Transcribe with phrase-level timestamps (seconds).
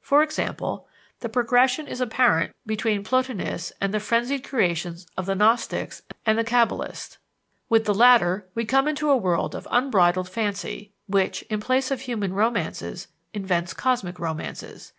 [0.00, 0.88] For example,
[1.20, 6.44] the progression is apparent between Plotinus and the frenzied creations of the Gnostics and the
[6.44, 7.18] Cabalists.
[7.68, 12.00] With the latter, we come into a world of unbridled fancy which, in place of
[12.00, 14.94] human romances, invents cosmic romances.